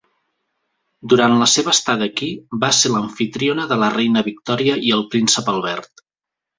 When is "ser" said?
2.79-2.93